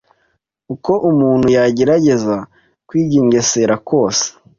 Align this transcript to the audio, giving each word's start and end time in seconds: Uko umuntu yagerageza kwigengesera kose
Uko 0.73 0.91
umuntu 1.09 1.47
yagerageza 1.55 2.35
kwigengesera 2.87 3.75
kose 3.89 4.25